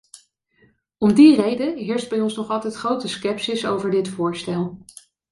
[0.97, 4.79] Om die reden heerst bij ons nog altijd grote scepsis over dit voorstel.